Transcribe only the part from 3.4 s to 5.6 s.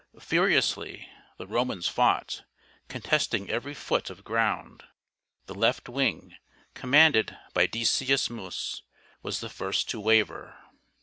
every foot of ground. The